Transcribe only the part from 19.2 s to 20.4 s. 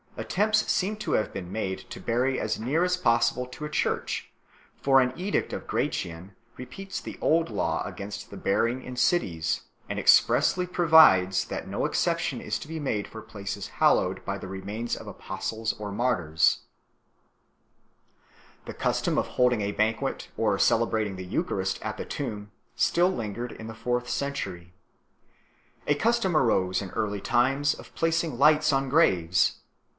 holding a banquet,